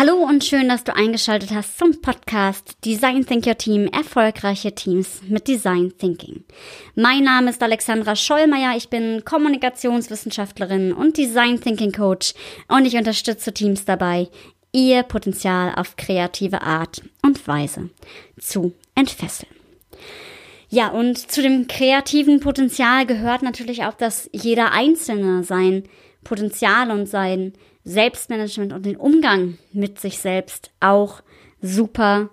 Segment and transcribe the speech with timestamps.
[0.00, 5.20] Hallo und schön, dass du eingeschaltet hast zum Podcast Design Think Your Team, erfolgreiche Teams
[5.28, 6.42] mit Design Thinking.
[6.94, 12.32] Mein Name ist Alexandra Schollmeier, ich bin Kommunikationswissenschaftlerin und Design Thinking Coach
[12.68, 14.30] und ich unterstütze Teams dabei,
[14.72, 17.90] ihr Potenzial auf kreative Art und Weise
[18.38, 19.52] zu entfesseln.
[20.70, 25.82] Ja, und zu dem kreativen Potenzial gehört natürlich auch, dass jeder Einzelne sein
[26.24, 27.52] Potenzial und sein
[27.84, 31.22] Selbstmanagement und den Umgang mit sich selbst auch
[31.60, 32.30] super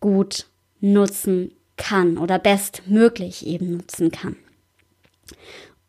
[0.00, 0.46] gut
[0.80, 4.36] nutzen kann oder bestmöglich eben nutzen kann.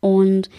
[0.00, 0.50] Und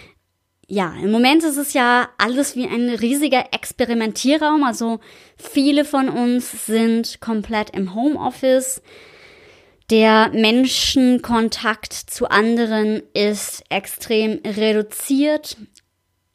[0.68, 4.64] ja, im Moment ist es ja alles wie ein riesiger Experimentierraum.
[4.64, 5.00] Also
[5.38, 8.82] viele von uns sind komplett im Homeoffice.
[9.90, 15.58] Der Menschenkontakt zu anderen ist extrem reduziert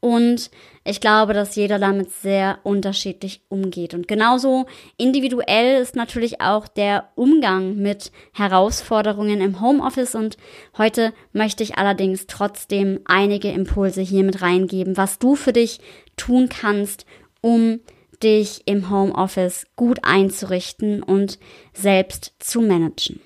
[0.00, 0.50] und
[0.88, 3.92] ich glaube, dass jeder damit sehr unterschiedlich umgeht.
[3.92, 4.66] Und genauso
[4.96, 10.14] individuell ist natürlich auch der Umgang mit Herausforderungen im Homeoffice.
[10.14, 10.38] Und
[10.78, 15.80] heute möchte ich allerdings trotzdem einige Impulse hier mit reingeben, was du für dich
[16.16, 17.04] tun kannst,
[17.40, 17.80] um
[18.22, 21.38] dich im Homeoffice gut einzurichten und
[21.74, 23.20] selbst zu managen.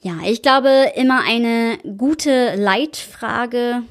[0.00, 3.82] Ja, ich glaube, immer eine gute Leitfrage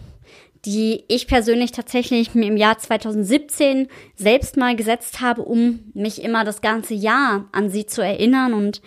[0.65, 6.43] die ich persönlich tatsächlich mir im Jahr 2017 selbst mal gesetzt habe, um mich immer
[6.43, 8.81] das ganze Jahr an sie zu erinnern und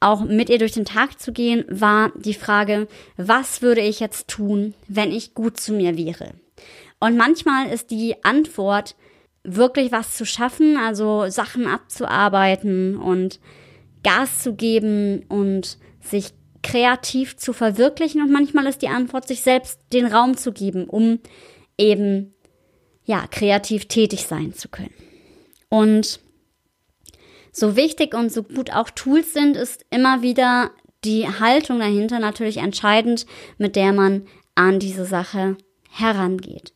[0.00, 4.28] auch mit ihr durch den Tag zu gehen, war die Frage, was würde ich jetzt
[4.28, 6.32] tun, wenn ich gut zu mir wäre?
[6.98, 8.96] Und manchmal ist die Antwort,
[9.44, 13.40] wirklich was zu schaffen, also Sachen abzuarbeiten und
[14.02, 16.32] Gas zu geben und sich
[16.72, 21.20] kreativ zu verwirklichen und manchmal ist die Antwort, sich selbst den Raum zu geben, um
[21.76, 22.34] eben
[23.04, 24.94] ja kreativ tätig sein zu können.
[25.68, 26.20] Und
[27.52, 30.70] so wichtig und so gut auch Tools sind, ist immer wieder
[31.04, 33.26] die Haltung dahinter natürlich entscheidend,
[33.58, 35.58] mit der man an diese Sache
[35.90, 36.72] herangeht.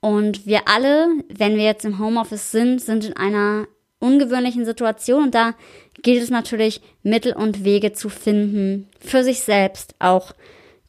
[0.00, 3.68] Und wir alle, wenn wir jetzt im Homeoffice sind, sind in einer
[4.00, 5.54] ungewöhnlichen Situation und da
[6.02, 10.32] gilt es natürlich, Mittel und Wege zu finden, für sich selbst auch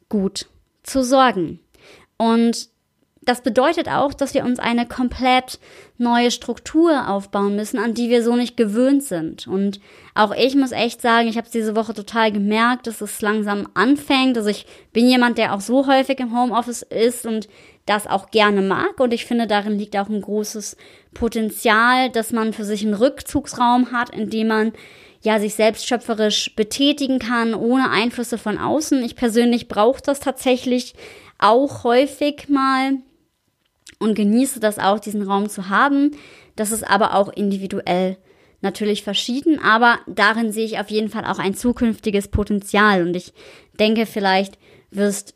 [0.08, 0.46] gut
[0.82, 1.60] zu sorgen.
[2.16, 2.68] Und
[3.24, 5.60] das bedeutet auch, dass wir uns eine komplett
[5.96, 9.46] neue Struktur aufbauen müssen, an die wir so nicht gewöhnt sind.
[9.46, 9.80] Und
[10.14, 13.68] auch ich muss echt sagen, ich habe es diese Woche total gemerkt, dass es langsam
[13.74, 14.36] anfängt.
[14.36, 17.48] Also ich bin jemand, der auch so häufig im Homeoffice ist und
[17.86, 18.98] das auch gerne mag.
[18.98, 20.76] Und ich finde, darin liegt auch ein großes
[21.14, 24.72] Potenzial, dass man für sich einen Rückzugsraum hat, in dem man
[25.20, 29.04] ja sich selbst schöpferisch betätigen kann, ohne Einflüsse von außen.
[29.04, 30.94] Ich persönlich brauche das tatsächlich
[31.38, 32.98] auch häufig mal
[34.02, 36.12] und genieße das auch, diesen Raum zu haben.
[36.56, 38.18] Das ist aber auch individuell
[38.60, 43.32] natürlich verschieden, aber darin sehe ich auf jeden Fall auch ein zukünftiges Potenzial und ich
[43.78, 44.58] denke, vielleicht
[44.90, 45.34] wirst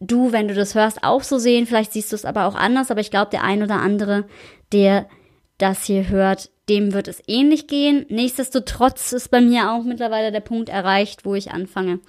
[0.00, 2.90] du, wenn du das hörst, auch so sehen, vielleicht siehst du es aber auch anders,
[2.90, 4.24] aber ich glaube, der ein oder andere,
[4.72, 5.06] der
[5.58, 8.06] das hier hört, dem wird es ähnlich gehen.
[8.08, 12.00] Nichtsdestotrotz ist bei mir auch mittlerweile der Punkt erreicht, wo ich anfange,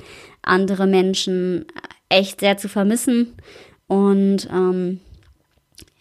[0.41, 1.65] andere Menschen
[2.09, 3.35] echt sehr zu vermissen.
[3.87, 4.99] Und ähm,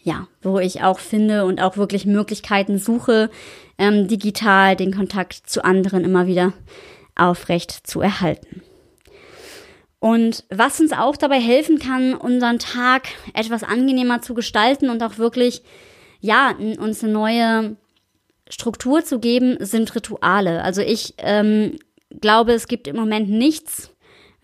[0.06, 3.28] ja, wo ich auch finde und auch wirklich Möglichkeiten suche,
[3.76, 6.52] ähm, digital den Kontakt zu anderen immer wieder
[7.16, 8.62] aufrecht zu erhalten.
[9.98, 15.18] Und was uns auch dabei helfen kann, unseren Tag etwas angenehmer zu gestalten und auch
[15.18, 15.62] wirklich,
[16.20, 17.76] ja, uns eine neue
[18.48, 20.62] Struktur zu geben, sind Rituale.
[20.62, 21.78] Also ich ähm,
[22.20, 23.90] glaube, es gibt im Moment nichts,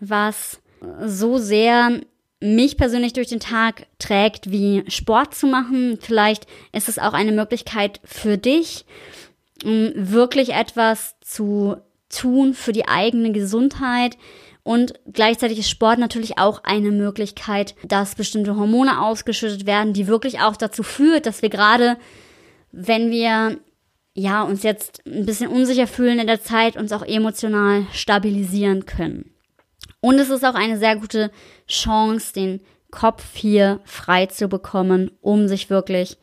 [0.01, 0.61] was
[1.05, 2.01] so sehr
[2.43, 5.97] mich persönlich durch den Tag trägt, wie Sport zu machen.
[6.01, 8.85] Vielleicht ist es auch eine Möglichkeit für dich,
[9.63, 11.77] wirklich etwas zu
[12.09, 14.17] tun für die eigene Gesundheit.
[14.61, 20.41] Und gleichzeitig ist Sport natürlich auch eine Möglichkeit, dass bestimmte Hormone ausgeschüttet werden, die wirklich
[20.41, 21.97] auch dazu führt, dass wir gerade,
[22.71, 23.57] wenn wir
[24.15, 29.32] ja, uns jetzt ein bisschen unsicher fühlen in der Zeit, uns auch emotional stabilisieren können.
[30.03, 31.31] Und es ist auch eine sehr gute
[31.65, 32.59] Chance, den
[32.91, 36.17] Kopf hier frei zu bekommen, um sich wirklich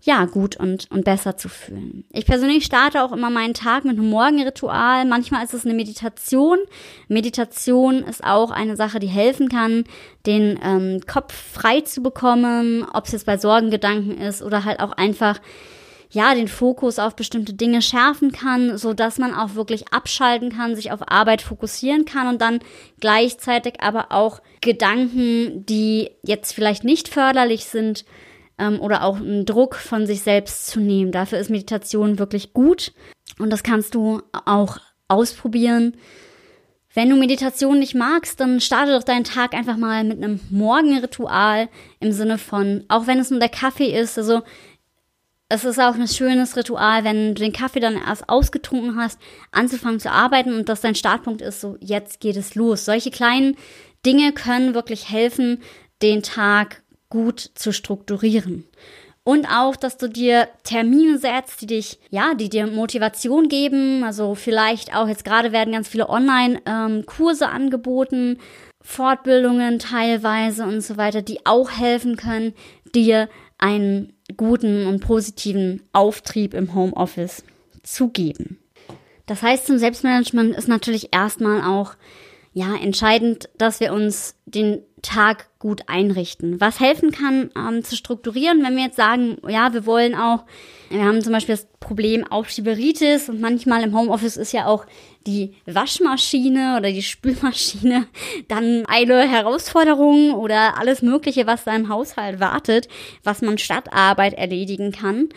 [0.00, 2.04] ja, gut und, und besser zu fühlen.
[2.12, 5.06] Ich persönlich starte auch immer meinen Tag mit einem Morgenritual.
[5.06, 6.58] Manchmal ist es eine Meditation.
[7.08, 9.82] Meditation ist auch eine Sache, die helfen kann,
[10.24, 14.92] den ähm, Kopf frei zu bekommen, ob es jetzt bei Sorgengedanken ist oder halt auch
[14.92, 15.40] einfach
[16.10, 20.74] ja, den Fokus auf bestimmte Dinge schärfen kann, so dass man auch wirklich abschalten kann,
[20.74, 22.58] sich auf Arbeit fokussieren kann und dann
[23.00, 28.04] gleichzeitig aber auch Gedanken, die jetzt vielleicht nicht förderlich sind,
[28.60, 31.10] ähm, oder auch einen Druck von sich selbst zu nehmen.
[31.10, 32.92] Dafür ist Meditation wirklich gut
[33.38, 34.78] und das kannst du auch
[35.08, 35.96] ausprobieren.
[36.92, 41.68] Wenn du Meditation nicht magst, dann starte doch deinen Tag einfach mal mit einem Morgenritual
[42.00, 44.42] im Sinne von, auch wenn es nur der Kaffee ist, also
[45.50, 49.18] es ist auch ein schönes Ritual, wenn du den Kaffee dann erst ausgetrunken hast,
[49.50, 52.84] anzufangen zu arbeiten und dass dein Startpunkt ist, so jetzt geht es los.
[52.84, 53.56] Solche kleinen
[54.06, 55.60] Dinge können wirklich helfen,
[56.02, 58.64] den Tag gut zu strukturieren.
[59.24, 64.04] Und auch, dass du dir Termine setzt, die dich, ja, die dir Motivation geben.
[64.04, 68.38] Also vielleicht auch jetzt gerade werden ganz viele Online-Kurse ähm, angeboten,
[68.82, 72.54] Fortbildungen teilweise und so weiter, die auch helfen können,
[72.94, 73.28] dir
[73.60, 77.44] einen guten und positiven Auftrieb im Homeoffice
[77.82, 78.58] zu geben.
[79.26, 81.94] Das heißt, zum Selbstmanagement ist natürlich erstmal auch
[82.52, 86.60] ja entscheidend, dass wir uns den Tag gut einrichten.
[86.60, 90.44] Was helfen kann, ähm, zu strukturieren, wenn wir jetzt sagen, ja, wir wollen auch,
[90.88, 94.86] wir haben zum Beispiel das Problem Aufschieberitis und manchmal im Homeoffice ist ja auch
[95.26, 98.06] die Waschmaschine oder die Spülmaschine
[98.48, 102.88] dann eine Herausforderung oder alles Mögliche, was da im Haushalt wartet,
[103.22, 105.28] was man statt Arbeit erledigen kann.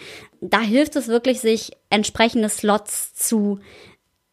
[0.42, 3.60] Da hilft es wirklich, sich entsprechende Slots zu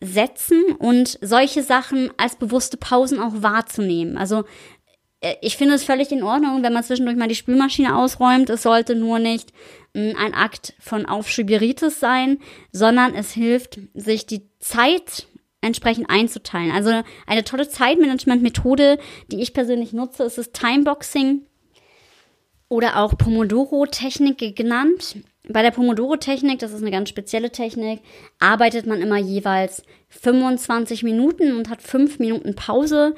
[0.00, 4.17] setzen und solche Sachen als bewusste Pausen auch wahrzunehmen.
[4.17, 4.44] Also
[5.43, 8.49] ich finde es völlig in Ordnung, wenn man zwischendurch mal die Spülmaschine ausräumt.
[8.49, 9.52] Es sollte nur nicht
[9.94, 12.38] hm, ein Akt von Aufschieberitis sein,
[12.72, 15.26] sondern es hilft, sich die Zeit
[15.61, 16.70] entsprechend einzuteilen.
[16.70, 18.99] Also eine tolle Zeitmanagement-Methode,
[19.31, 21.43] die ich persönlich nutze, ist das Timeboxing
[22.70, 25.17] oder auch Pomodoro-Technik genannt.
[25.49, 28.00] Bei der Pomodoro-Technik, das ist eine ganz spezielle Technik,
[28.38, 33.14] arbeitet man immer jeweils 25 Minuten und hat 5 Minuten Pause.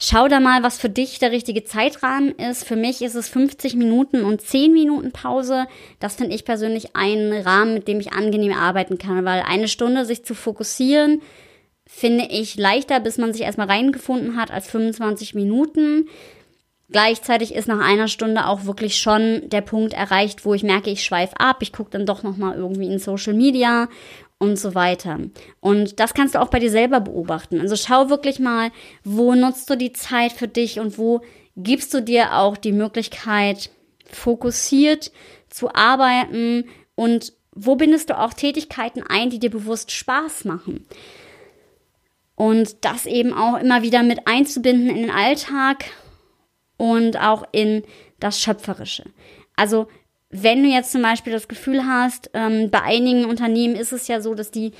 [0.00, 2.64] Schau da mal, was für dich der richtige Zeitrahmen ist.
[2.64, 5.66] Für mich ist es 50 Minuten und 10 Minuten Pause.
[5.98, 10.04] Das finde ich persönlich einen Rahmen, mit dem ich angenehm arbeiten kann, weil eine Stunde
[10.04, 11.20] sich zu fokussieren,
[11.84, 16.08] finde ich leichter, bis man sich erstmal reingefunden hat, als 25 Minuten.
[16.90, 21.02] Gleichzeitig ist nach einer Stunde auch wirklich schon der Punkt erreicht, wo ich merke, ich
[21.02, 23.88] schweife ab, ich gucke dann doch nochmal irgendwie in Social Media
[24.38, 25.18] und so weiter.
[25.60, 27.60] Und das kannst du auch bei dir selber beobachten.
[27.60, 28.70] Also schau wirklich mal,
[29.04, 31.22] wo nutzt du die Zeit für dich und wo
[31.56, 33.70] gibst du dir auch die Möglichkeit,
[34.10, 35.10] fokussiert
[35.48, 36.64] zu arbeiten
[36.94, 40.86] und wo bindest du auch Tätigkeiten ein, die dir bewusst Spaß machen.
[42.36, 45.86] Und das eben auch immer wieder mit einzubinden in den Alltag
[46.76, 47.82] und auch in
[48.20, 49.04] das Schöpferische.
[49.56, 49.88] Also
[50.30, 54.20] wenn du jetzt zum Beispiel das Gefühl hast, ähm, bei einigen Unternehmen ist es ja
[54.20, 54.72] so, dass die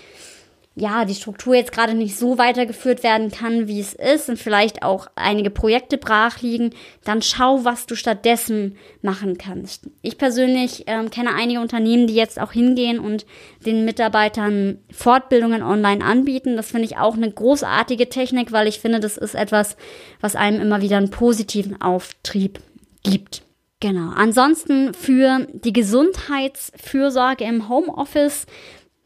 [0.81, 4.83] ja, die Struktur jetzt gerade nicht so weitergeführt werden kann, wie es ist und vielleicht
[4.83, 6.71] auch einige Projekte brach liegen,
[7.05, 9.89] dann schau, was du stattdessen machen kannst.
[10.03, 13.27] Ich persönlich ähm, kenne einige Unternehmen, die jetzt auch hingehen und
[13.67, 16.57] den Mitarbeitern Fortbildungen online anbieten.
[16.57, 19.77] Das finde ich auch eine großartige Technik, weil ich finde, das ist etwas,
[20.21, 22.61] was einem immer wieder einen positiven Auftrieb
[23.03, 23.43] gibt.
[23.81, 24.11] Genau.
[24.15, 28.47] Ansonsten für die Gesundheitsfürsorge im Homeoffice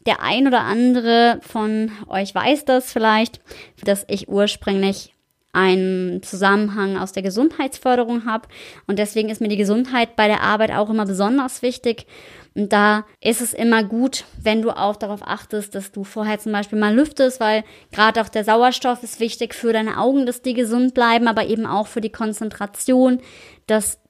[0.07, 3.41] der ein oder andere von euch weiß das vielleicht,
[3.85, 5.13] dass ich ursprünglich
[5.53, 8.49] einen Zusammenhang aus der Gesundheitsförderung habe
[8.87, 12.07] und deswegen ist mir die Gesundheit bei der Arbeit auch immer besonders wichtig.
[12.55, 16.53] Und da ist es immer gut, wenn du auch darauf achtest, dass du vorher zum
[16.53, 20.55] Beispiel mal lüftest, weil gerade auch der Sauerstoff ist wichtig für deine Augen, dass die
[20.55, 23.21] gesund bleiben, aber eben auch für die Konzentration,
[23.67, 24.02] dass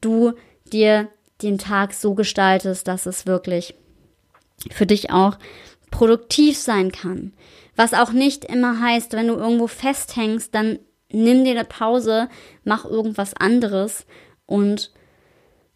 [0.00, 0.34] du
[0.72, 1.08] dir
[1.42, 3.74] den Tag so gestaltest, dass es wirklich
[4.70, 5.38] für dich auch
[5.90, 7.32] produktiv sein kann.
[7.76, 10.78] Was auch nicht immer heißt, wenn du irgendwo festhängst, dann
[11.10, 12.28] nimm dir eine Pause,
[12.64, 14.04] mach irgendwas anderes
[14.46, 14.92] und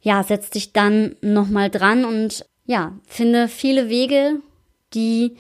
[0.01, 4.41] ja, setz dich dann nochmal dran und ja, finde viele Wege,
[4.95, 5.37] die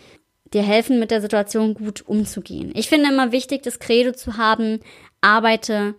[0.52, 2.72] dir helfen, mit der Situation gut umzugehen.
[2.74, 4.80] Ich finde immer wichtig, das Credo zu haben,
[5.20, 5.94] arbeite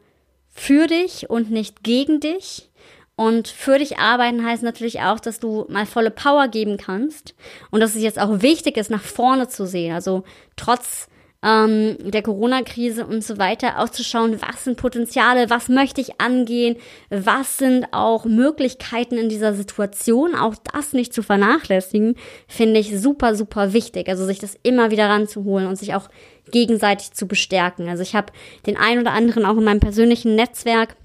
[0.54, 2.70] für dich und nicht gegen dich.
[3.16, 7.36] Und für dich arbeiten heißt natürlich auch, dass du mal volle Power geben kannst
[7.70, 9.94] und dass es jetzt auch wichtig ist, nach vorne zu sehen.
[9.94, 10.24] Also
[10.56, 11.08] trotz
[11.44, 16.78] ähm, der Corona-Krise und so weiter auszuschauen, was sind Potenziale, was möchte ich angehen,
[17.10, 20.36] was sind auch Möglichkeiten in dieser Situation.
[20.36, 22.16] Auch das nicht zu vernachlässigen,
[22.48, 24.08] finde ich super, super wichtig.
[24.08, 26.10] Also sich das immer wieder ranzuholen und sich auch
[26.52, 27.90] gegenseitig zu bestärken.
[27.90, 28.32] Also ich habe
[28.66, 30.96] den einen oder anderen auch in meinem persönlichen Netzwerk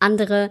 [0.00, 0.50] andere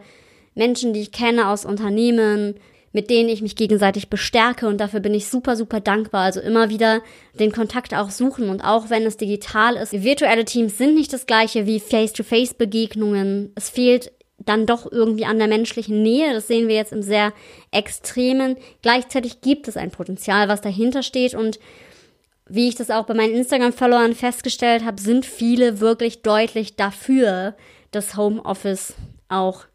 [0.55, 2.55] Menschen, die ich kenne aus Unternehmen,
[2.97, 6.23] mit denen ich mich gegenseitig bestärke und dafür bin ich super, super dankbar.
[6.23, 7.03] Also immer wieder
[7.39, 9.93] den Kontakt auch suchen und auch wenn es digital ist.
[9.93, 13.51] Virtuelle Teams sind nicht das gleiche wie Face-to-Face-Begegnungen.
[13.53, 16.33] Es fehlt dann doch irgendwie an der menschlichen Nähe.
[16.33, 17.33] Das sehen wir jetzt im sehr
[17.69, 18.55] extremen.
[18.81, 21.59] Gleichzeitig gibt es ein Potenzial, was dahinter steht und
[22.49, 27.53] wie ich das auch bei meinen Instagram-Followern festgestellt habe, sind viele wirklich deutlich dafür,
[27.91, 28.95] das Homeoffice
[29.29, 29.65] auch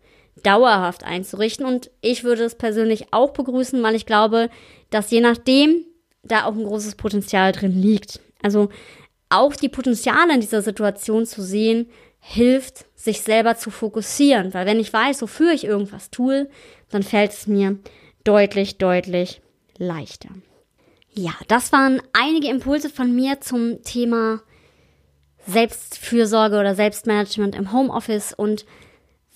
[0.42, 1.66] dauerhaft einzurichten.
[1.66, 4.50] Und ich würde es persönlich auch begrüßen, weil ich glaube,
[4.90, 5.84] dass je nachdem
[6.22, 8.20] da auch ein großes Potenzial drin liegt.
[8.42, 8.68] Also
[9.28, 11.88] auch die Potenziale in dieser Situation zu sehen,
[12.20, 14.54] hilft, sich selber zu fokussieren.
[14.54, 16.48] Weil wenn ich weiß, wofür ich irgendwas tue,
[16.90, 17.78] dann fällt es mir
[18.24, 19.40] deutlich, deutlich
[19.78, 20.28] leichter.
[21.14, 24.40] Ja, das waren einige Impulse von mir zum Thema
[25.46, 28.32] Selbstfürsorge oder Selbstmanagement im Homeoffice.
[28.32, 28.64] Und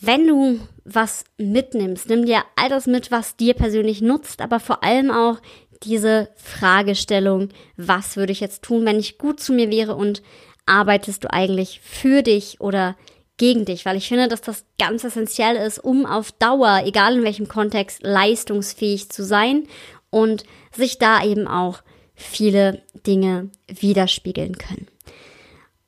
[0.00, 4.84] wenn du was mitnimmst, nimm dir all das mit, was dir persönlich nutzt, aber vor
[4.84, 5.38] allem auch
[5.82, 10.22] diese Fragestellung, was würde ich jetzt tun, wenn ich gut zu mir wäre und
[10.66, 12.96] arbeitest du eigentlich für dich oder
[13.36, 17.24] gegen dich, weil ich finde, dass das ganz essentiell ist, um auf Dauer, egal in
[17.24, 19.66] welchem Kontext, leistungsfähig zu sein
[20.10, 21.82] und sich da eben auch
[22.14, 24.88] viele Dinge widerspiegeln können.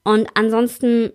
[0.05, 1.13] Und ansonsten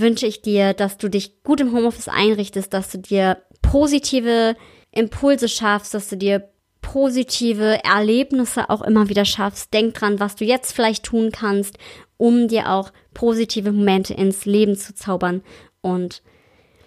[0.00, 4.56] wünsche ich dir, dass du dich gut im Homeoffice einrichtest, dass du dir positive
[4.90, 6.48] Impulse schaffst, dass du dir
[6.80, 9.72] positive Erlebnisse auch immer wieder schaffst.
[9.72, 11.78] Denk dran, was du jetzt vielleicht tun kannst,
[12.16, 15.42] um dir auch positive Momente ins Leben zu zaubern.
[15.80, 16.22] Und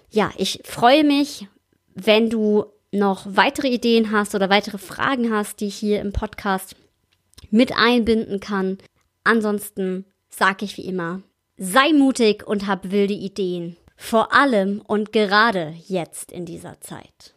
[0.10, 1.48] ja, ich freue mich,
[1.94, 6.76] wenn du noch weitere Ideen hast oder weitere Fragen hast, die ich hier im Podcast
[7.50, 8.78] mit einbinden kann.
[9.24, 11.22] Ansonsten sage ich wie immer,
[11.58, 13.78] sei mutig und hab wilde Ideen.
[13.96, 17.34] Vor allem und gerade jetzt in dieser Zeit.